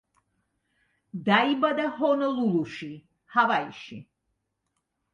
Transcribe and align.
დაიბადა 1.27 1.87
ჰონოლულუში, 1.99 2.91
ჰავაიში. 3.37 4.03